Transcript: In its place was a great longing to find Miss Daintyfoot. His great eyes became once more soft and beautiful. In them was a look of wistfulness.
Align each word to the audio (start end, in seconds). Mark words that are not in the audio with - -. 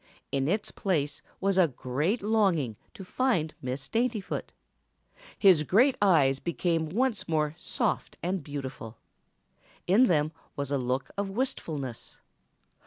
In 0.31 0.47
its 0.47 0.71
place 0.71 1.21
was 1.39 1.59
a 1.59 1.67
great 1.67 2.23
longing 2.23 2.75
to 2.95 3.03
find 3.03 3.53
Miss 3.61 3.87
Daintyfoot. 3.87 4.51
His 5.37 5.61
great 5.61 5.95
eyes 6.01 6.39
became 6.39 6.89
once 6.89 7.27
more 7.27 7.53
soft 7.55 8.17
and 8.23 8.43
beautiful. 8.43 8.97
In 9.85 10.07
them 10.07 10.31
was 10.55 10.71
a 10.71 10.79
look 10.79 11.11
of 11.19 11.29
wistfulness. 11.29 12.17